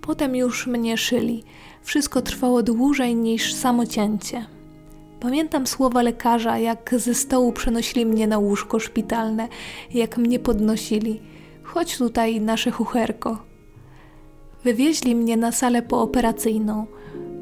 Potem 0.00 0.36
już 0.36 0.66
mnie 0.66 0.96
szyli. 0.96 1.44
Wszystko 1.82 2.22
trwało 2.22 2.62
dłużej 2.62 3.14
niż 3.14 3.54
samo 3.54 3.86
cięcie. 3.86 4.46
Pamiętam 5.20 5.66
słowa 5.66 6.02
lekarza, 6.02 6.58
jak 6.58 6.94
ze 6.98 7.14
stołu 7.14 7.52
przenosili 7.52 8.06
mnie 8.06 8.26
na 8.26 8.38
łóżko 8.38 8.78
szpitalne, 8.78 9.48
jak 9.94 10.18
mnie 10.18 10.38
podnosili. 10.38 11.20
Chodź 11.62 11.98
tutaj, 11.98 12.40
nasze 12.40 12.70
chucherko. 12.70 13.38
Wywieźli 14.64 15.14
mnie 15.14 15.36
na 15.36 15.52
salę 15.52 15.82
pooperacyjną. 15.82 16.86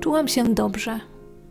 Czułam 0.00 0.28
się 0.28 0.44
dobrze. 0.44 1.00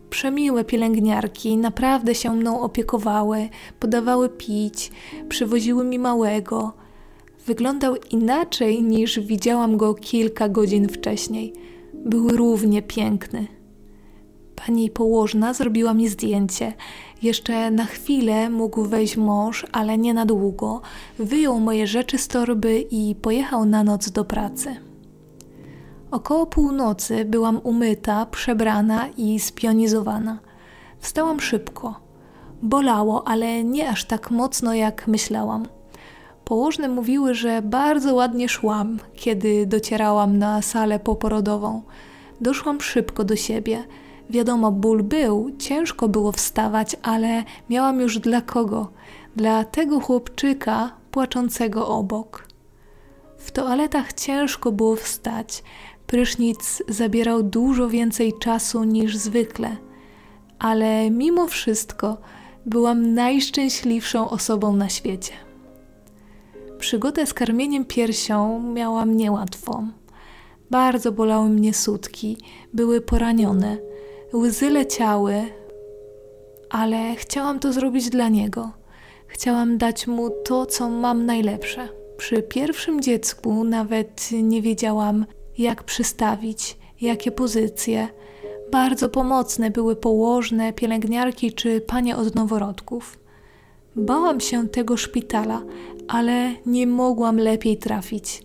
Przemiłe 0.09 0.63
pielęgniarki 0.63 1.57
naprawdę 1.57 2.15
się 2.15 2.35
mną 2.35 2.61
opiekowały, 2.61 3.49
podawały 3.79 4.29
pić, 4.29 4.91
przywoziły 5.29 5.83
mi 5.83 5.99
małego. 5.99 6.73
Wyglądał 7.45 7.95
inaczej 8.11 8.83
niż 8.83 9.19
widziałam 9.19 9.77
go 9.77 9.93
kilka 9.93 10.49
godzin 10.49 10.89
wcześniej. 10.89 11.53
Był 12.05 12.29
równie 12.29 12.81
piękny. 12.81 13.47
Pani 14.65 14.89
położna 14.89 15.53
zrobiła 15.53 15.93
mi 15.93 16.09
zdjęcie. 16.09 16.73
Jeszcze 17.21 17.71
na 17.71 17.85
chwilę 17.85 18.49
mógł 18.49 18.83
wejść 18.83 19.17
mąż, 19.17 19.65
ale 19.71 19.97
nie 19.97 20.13
na 20.13 20.25
długo. 20.25 20.81
Wyjął 21.19 21.59
moje 21.59 21.87
rzeczy 21.87 22.17
z 22.17 22.27
torby 22.27 22.79
i 22.91 23.15
pojechał 23.15 23.65
na 23.65 23.83
noc 23.83 24.09
do 24.09 24.25
pracy. 24.25 24.75
Około 26.11 26.45
północy 26.45 27.25
byłam 27.25 27.59
umyta, 27.63 28.25
przebrana 28.25 29.07
i 29.17 29.39
spionizowana. 29.39 30.39
Wstałam 30.99 31.39
szybko. 31.39 31.99
Bolało, 32.61 33.27
ale 33.27 33.63
nie 33.63 33.89
aż 33.89 34.05
tak 34.05 34.31
mocno, 34.31 34.73
jak 34.73 35.07
myślałam. 35.07 35.65
Położne 36.49 36.87
mówiły, 36.89 37.35
że 37.35 37.61
bardzo 37.61 38.13
ładnie 38.15 38.49
szłam, 38.49 38.99
kiedy 39.15 39.65
docierałam 39.65 40.37
na 40.37 40.61
salę 40.61 40.99
poporodową. 40.99 41.81
Doszłam 42.41 42.81
szybko 42.81 43.23
do 43.23 43.35
siebie. 43.35 43.83
Wiadomo, 44.29 44.71
ból 44.71 45.03
był, 45.03 45.51
ciężko 45.59 46.07
było 46.07 46.31
wstawać, 46.31 46.95
ale 47.01 47.43
miałam 47.69 47.99
już 47.99 48.19
dla 48.19 48.41
kogo? 48.41 48.91
Dla 49.35 49.63
tego 49.63 49.99
chłopczyka 49.99 50.91
płaczącego 51.11 51.87
obok. 51.87 52.47
W 53.37 53.51
toaletach 53.51 54.13
ciężko 54.13 54.71
było 54.71 54.95
wstać. 54.95 55.63
Prysznic 56.07 56.83
zabierał 56.87 57.43
dużo 57.43 57.89
więcej 57.89 58.33
czasu 58.39 58.83
niż 58.83 59.17
zwykle, 59.17 59.77
ale 60.59 61.11
mimo 61.11 61.47
wszystko 61.47 62.17
byłam 62.65 63.13
najszczęśliwszą 63.13 64.29
osobą 64.29 64.75
na 64.75 64.89
świecie. 64.89 65.48
Przygodę 66.79 67.25
z 67.25 67.33
karmieniem 67.33 67.85
piersią 67.85 68.59
miałam 68.73 69.17
niełatwą. 69.17 69.87
Bardzo 70.69 71.11
bolały 71.11 71.49
mnie 71.49 71.73
sutki, 71.73 72.37
były 72.73 73.01
poranione, 73.01 73.77
łzy 74.33 74.69
leciały, 74.69 75.33
ale 76.69 77.15
chciałam 77.15 77.59
to 77.59 77.73
zrobić 77.73 78.09
dla 78.09 78.29
niego. 78.29 78.71
Chciałam 79.27 79.77
dać 79.77 80.07
mu 80.07 80.29
to, 80.29 80.65
co 80.65 80.89
mam 80.89 81.25
najlepsze. 81.25 81.89
Przy 82.17 82.43
pierwszym 82.43 83.01
dziecku 83.01 83.63
nawet 83.63 84.29
nie 84.31 84.61
wiedziałam, 84.61 85.25
jak 85.57 85.83
przystawić, 85.83 86.77
jakie 87.01 87.31
pozycje. 87.31 88.07
Bardzo 88.71 89.09
pomocne 89.09 89.71
były 89.71 89.95
położne, 89.95 90.73
pielęgniarki 90.73 91.53
czy 91.53 91.81
panie 91.81 92.17
od 92.17 92.35
noworodków. 92.35 93.19
Bałam 93.95 94.39
się 94.39 94.67
tego 94.67 94.97
szpitala, 94.97 95.63
ale 96.07 96.55
nie 96.65 96.87
mogłam 96.87 97.37
lepiej 97.37 97.77
trafić. 97.77 98.43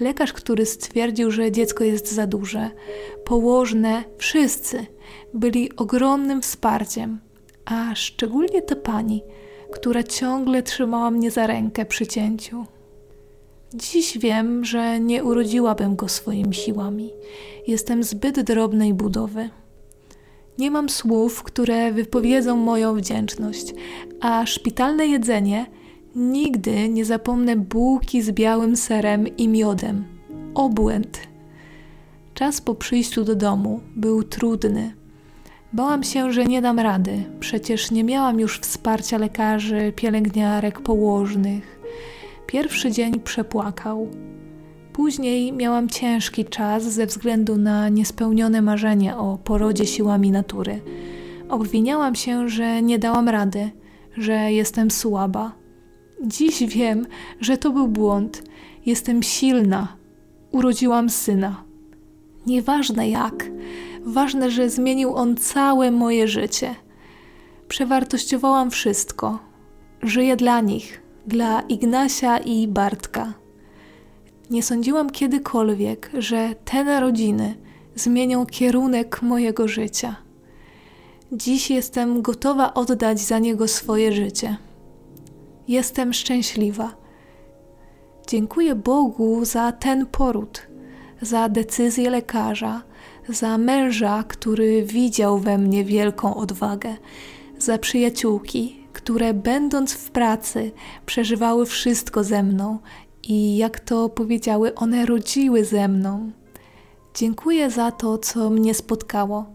Lekarz, 0.00 0.32
który 0.32 0.66
stwierdził, 0.66 1.30
że 1.30 1.52
dziecko 1.52 1.84
jest 1.84 2.12
za 2.12 2.26
duże, 2.26 2.70
położne, 3.24 4.04
wszyscy 4.18 4.86
byli 5.34 5.76
ogromnym 5.76 6.42
wsparciem, 6.42 7.20
a 7.64 7.94
szczególnie 7.94 8.62
ta 8.62 8.76
pani, 8.76 9.22
która 9.72 10.02
ciągle 10.02 10.62
trzymała 10.62 11.10
mnie 11.10 11.30
za 11.30 11.46
rękę 11.46 11.84
przy 11.84 12.06
cięciu. 12.06 12.64
Dziś 13.74 14.18
wiem, 14.18 14.64
że 14.64 15.00
nie 15.00 15.24
urodziłabym 15.24 15.96
go 15.96 16.08
swoimi 16.08 16.54
siłami. 16.54 17.10
Jestem 17.66 18.04
zbyt 18.04 18.40
drobnej 18.40 18.94
budowy. 18.94 19.50
Nie 20.60 20.70
mam 20.70 20.88
słów, 20.88 21.42
które 21.42 21.92
wypowiedzą 21.92 22.56
moją 22.56 22.94
wdzięczność, 22.94 23.74
a 24.20 24.46
szpitalne 24.46 25.06
jedzenie 25.06 25.66
nigdy 26.16 26.88
nie 26.88 27.04
zapomnę 27.04 27.56
bułki 27.56 28.22
z 28.22 28.30
białym 28.30 28.76
serem 28.76 29.36
i 29.36 29.48
miodem. 29.48 30.04
Obłęd. 30.54 31.20
Czas 32.34 32.60
po 32.60 32.74
przyjściu 32.74 33.24
do 33.24 33.34
domu 33.34 33.80
był 33.96 34.22
trudny. 34.22 34.94
Bałam 35.72 36.02
się, 36.02 36.32
że 36.32 36.44
nie 36.44 36.62
dam 36.62 36.78
rady, 36.78 37.24
przecież 37.40 37.90
nie 37.90 38.04
miałam 38.04 38.40
już 38.40 38.58
wsparcia 38.58 39.18
lekarzy, 39.18 39.92
pielęgniarek, 39.96 40.80
położnych. 40.80 41.80
Pierwszy 42.46 42.90
dzień 42.90 43.20
przepłakał. 43.20 44.08
Później 44.92 45.52
miałam 45.52 45.88
ciężki 45.88 46.44
czas 46.44 46.82
ze 46.82 47.06
względu 47.06 47.56
na 47.56 47.88
niespełnione 47.88 48.62
marzenie 48.62 49.16
o 49.16 49.38
porodzie 49.44 49.86
siłami 49.86 50.30
natury. 50.30 50.80
Obwiniałam 51.48 52.14
się, 52.14 52.48
że 52.48 52.82
nie 52.82 52.98
dałam 52.98 53.28
rady, 53.28 53.70
że 54.16 54.52
jestem 54.52 54.90
słaba. 54.90 55.52
Dziś 56.24 56.62
wiem, 56.62 57.06
że 57.40 57.58
to 57.58 57.70
był 57.70 57.88
błąd. 57.88 58.42
Jestem 58.86 59.22
silna. 59.22 59.96
Urodziłam 60.52 61.10
syna. 61.10 61.64
Nieważne 62.46 63.10
jak, 63.10 63.50
ważne, 64.04 64.50
że 64.50 64.70
zmienił 64.70 65.14
on 65.14 65.36
całe 65.36 65.90
moje 65.90 66.28
życie. 66.28 66.74
Przewartościowałam 67.68 68.70
wszystko. 68.70 69.38
Żyję 70.02 70.36
dla 70.36 70.60
nich, 70.60 71.02
dla 71.26 71.60
Ignasia 71.60 72.38
i 72.38 72.68
Bartka. 72.68 73.32
Nie 74.50 74.62
sądziłam 74.62 75.10
kiedykolwiek, 75.10 76.10
że 76.18 76.54
te 76.64 76.84
narodziny 76.84 77.54
zmienią 77.94 78.46
kierunek 78.46 79.22
mojego 79.22 79.68
życia. 79.68 80.16
Dziś 81.32 81.70
jestem 81.70 82.22
gotowa 82.22 82.74
oddać 82.74 83.20
za 83.20 83.38
niego 83.38 83.68
swoje 83.68 84.12
życie. 84.12 84.56
Jestem 85.68 86.12
szczęśliwa. 86.12 86.94
Dziękuję 88.28 88.74
Bogu 88.74 89.44
za 89.44 89.72
ten 89.72 90.06
poród, 90.06 90.62
za 91.22 91.48
decyzję 91.48 92.10
lekarza, 92.10 92.82
za 93.28 93.58
męża, 93.58 94.24
który 94.28 94.82
widział 94.82 95.38
we 95.38 95.58
mnie 95.58 95.84
wielką 95.84 96.34
odwagę, 96.34 96.96
za 97.58 97.78
przyjaciółki, 97.78 98.86
które 98.92 99.34
będąc 99.34 99.92
w 99.92 100.10
pracy 100.10 100.72
przeżywały 101.06 101.66
wszystko 101.66 102.24
ze 102.24 102.42
mną 102.42 102.78
i 103.30 103.56
jak 103.56 103.80
to 103.80 104.08
powiedziały, 104.08 104.74
one 104.74 105.06
rodziły 105.06 105.64
ze 105.64 105.88
mną. 105.88 106.30
Dziękuję 107.14 107.70
za 107.70 107.90
to, 107.90 108.18
co 108.18 108.50
mnie 108.50 108.74
spotkało. 108.74 109.46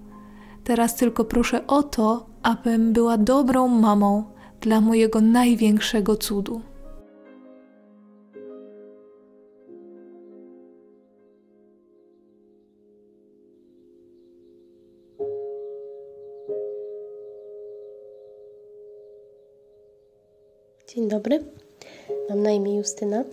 Teraz 0.63 0.95
tylko 0.95 1.25
proszę 1.25 1.67
o 1.67 1.83
to, 1.83 2.25
abym 2.43 2.93
była 2.93 3.17
dobrą 3.17 3.67
mamą 3.67 4.23
dla 4.61 4.81
mojego 4.81 5.21
największego 5.21 6.15
cudu. 6.15 6.61
Dzień 20.87 21.09
dobry, 21.09 21.43
mam 22.29 22.41
na 22.41 22.51
imię 22.51 22.77
Justyna. 22.77 23.23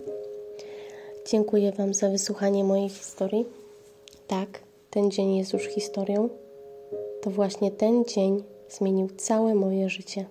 Dziękuję 1.33 1.71
Wam 1.71 1.93
za 1.93 2.09
wysłuchanie 2.09 2.63
mojej 2.63 2.89
historii. 2.89 3.45
Tak, 4.27 4.59
ten 4.89 5.11
dzień 5.11 5.37
jest 5.37 5.53
już 5.53 5.63
historią. 5.63 6.29
To 7.21 7.29
właśnie 7.29 7.71
ten 7.71 8.05
dzień 8.05 8.43
zmienił 8.69 9.09
całe 9.17 9.55
moje 9.55 9.89
życie. 9.89 10.25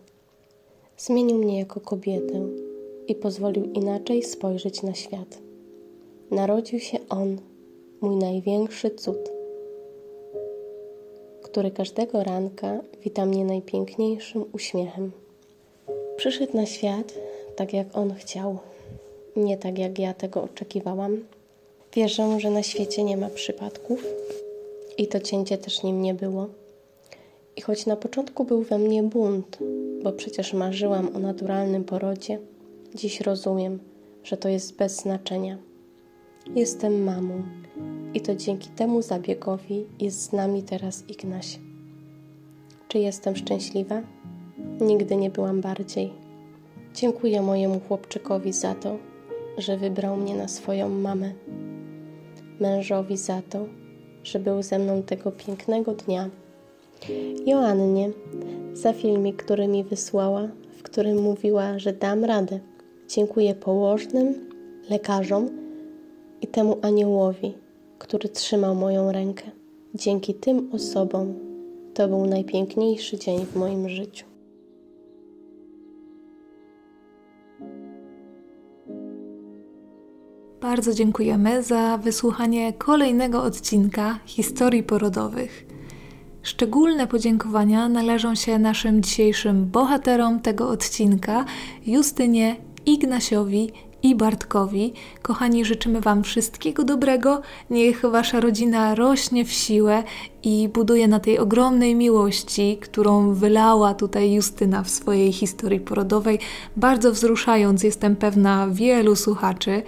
Zmienił 0.99 1.39
mnie 1.39 1.59
jako 1.59 1.81
kobietę 1.81 2.47
i 3.09 3.15
pozwolił 3.15 3.73
inaczej 3.73 4.23
spojrzeć 4.23 4.83
na 4.83 4.95
świat. 4.95 5.39
Narodził 6.31 6.81
się 6.81 6.99
On, 7.09 7.39
mój 8.01 8.17
największy 8.17 8.91
cud, 8.91 9.31
który 11.43 11.71
każdego 11.71 12.25
ranka 12.25 12.81
wita 13.05 13.27
mnie 13.27 13.45
najpiękniejszym 13.45 14.45
uśmiechem. 14.53 15.13
Przyszedł 16.17 16.57
na 16.57 16.67
świat 16.67 17.15
tak, 17.57 17.73
jak 17.73 17.97
On 17.97 18.15
chciał, 18.15 18.59
nie 19.37 19.57
tak, 19.57 19.79
jak 19.79 19.99
ja 19.99 20.15
tego 20.15 20.43
oczekiwałam. 20.43 21.25
Wierzę, 21.95 22.41
że 22.41 22.51
na 22.51 22.63
świecie 22.63 23.05
nie 23.05 23.17
ma 23.17 23.29
przypadków 23.31 24.05
i 24.99 25.07
to 25.07 25.21
cięcie 25.21 25.59
też 25.59 25.83
nim 25.83 26.03
nie 26.03 26.15
było. 26.15 26.47
I 27.57 27.61
choć 27.61 27.87
na 27.87 27.97
początku 27.97 28.45
był 28.45 28.63
we 28.63 28.79
mnie 28.79 29.03
bunt, 29.03 29.59
bo 30.03 30.13
przecież 30.13 30.53
marzyłam 30.53 31.17
o 31.17 31.19
naturalnym 31.19 31.85
porodzie, 31.85 32.39
dziś 32.95 33.21
rozumiem, 33.21 33.79
że 34.25 34.37
to 34.37 34.49
jest 34.49 34.77
bez 34.77 34.97
znaczenia. 34.97 35.59
Jestem 36.55 37.03
mamą 37.03 37.43
i 38.15 38.21
to 38.21 38.35
dzięki 38.35 38.69
temu 38.69 39.03
zabiegowi 39.03 39.87
jest 40.01 40.23
z 40.23 40.33
nami 40.33 40.63
teraz 40.63 41.05
Ignaś. 41.09 41.59
Czy 42.89 42.99
jestem 42.99 43.37
szczęśliwa? 43.37 44.03
Nigdy 44.81 45.17
nie 45.17 45.31
byłam 45.31 45.61
bardziej. 45.61 46.13
Dziękuję 46.95 47.43
mojemu 47.43 47.81
chłopczykowi 47.81 48.53
za 48.53 48.75
to, 48.75 48.99
że 49.59 49.77
wybrał 49.77 50.17
mnie 50.17 50.35
na 50.35 50.49
swoją 50.49 50.89
mamę. 50.89 51.33
Mężowi 52.61 53.17
za 53.17 53.43
to, 53.51 53.67
że 54.25 54.39
był 54.39 54.63
ze 54.63 54.79
mną 54.79 55.03
tego 55.03 55.33
pięknego 55.33 55.95
dnia. 55.95 56.31
Joannie 57.47 58.11
za 58.73 58.93
filmik, 58.93 59.43
który 59.43 59.69
mi 59.69 59.85
wysłała, 59.85 60.49
w 60.79 60.83
którym 60.83 61.23
mówiła, 61.23 61.79
że 61.79 61.93
dam 61.93 62.25
radę. 62.25 62.61
Dziękuję 63.09 63.55
położnym, 63.55 64.35
lekarzom 64.91 65.49
i 66.41 66.47
temu 66.47 66.79
aniołowi, 66.83 67.55
który 67.99 68.29
trzymał 68.29 68.75
moją 68.75 69.13
rękę. 69.13 69.45
Dzięki 69.95 70.35
tym 70.35 70.71
osobom 70.73 71.35
to 71.95 72.09
był 72.09 72.27
najpiękniejszy 72.27 73.19
dzień 73.19 73.47
w 73.47 73.57
moim 73.57 73.89
życiu. 73.89 74.32
Bardzo 80.63 80.95
dziękujemy 80.95 81.63
za 81.63 81.99
wysłuchanie 81.99 82.73
kolejnego 82.73 83.43
odcinka 83.43 84.19
historii 84.27 84.83
porodowych. 84.83 85.67
Szczególne 86.43 87.07
podziękowania 87.07 87.89
należą 87.89 88.35
się 88.35 88.59
naszym 88.59 89.03
dzisiejszym 89.03 89.67
bohaterom 89.67 90.41
tego 90.41 90.69
odcinka 90.69 91.45
Justynie, 91.87 92.57
Ignasiowi 92.87 93.71
i 94.03 94.15
Bartkowi. 94.15 94.93
Kochani, 95.23 95.65
życzymy 95.65 96.01
Wam 96.01 96.23
wszystkiego 96.23 96.85
dobrego. 96.85 97.43
Niech 97.71 98.03
Wasza 98.11 98.41
rodzina 98.41 98.95
rośnie 98.95 99.45
w 99.45 99.53
siłę 99.53 100.03
i 100.43 100.69
buduje 100.69 101.09
na 101.09 101.21
tej 101.21 101.39
ogromnej 101.39 101.95
miłości, 101.95 102.79
którą 102.81 103.35
wylała 103.35 103.95
tutaj 103.95 104.33
Justyna 104.33 104.83
w 104.83 104.91
swojej 104.91 105.33
historii 105.33 105.81
porodowej, 105.81 106.39
bardzo 106.77 107.13
wzruszając, 107.13 107.83
jestem 107.83 108.17
pewna, 108.17 108.69
wielu 108.71 109.17
słuchaczy. 109.17 109.83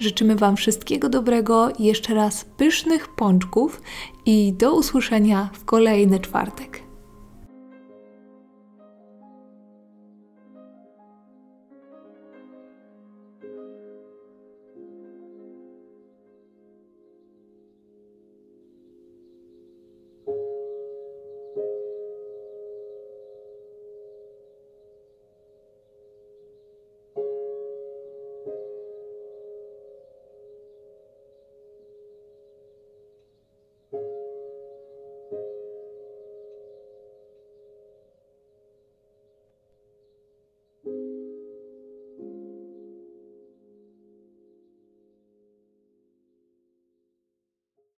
Życzymy 0.00 0.36
Wam 0.36 0.56
wszystkiego 0.56 1.08
dobrego, 1.08 1.68
jeszcze 1.78 2.14
raz 2.14 2.44
pysznych 2.44 3.08
pączków 3.08 3.82
i 4.26 4.52
do 4.52 4.74
usłyszenia 4.74 5.50
w 5.52 5.64
kolejny 5.64 6.20
czwartek. 6.20 6.79